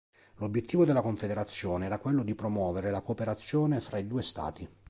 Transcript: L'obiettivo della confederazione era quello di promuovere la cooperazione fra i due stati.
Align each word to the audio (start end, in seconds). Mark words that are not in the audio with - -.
L'obiettivo 0.37 0.83
della 0.83 1.03
confederazione 1.03 1.85
era 1.85 1.99
quello 1.99 2.23
di 2.23 2.33
promuovere 2.33 2.89
la 2.89 3.01
cooperazione 3.01 3.79
fra 3.79 3.99
i 3.99 4.07
due 4.07 4.23
stati. 4.23 4.67